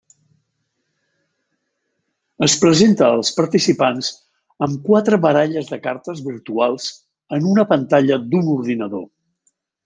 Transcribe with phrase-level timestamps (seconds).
[2.47, 4.09] Es presenta als participants
[4.69, 6.89] amb quatre baralles de cartes virtuals
[7.39, 9.07] en una pantalla d'un ordinador.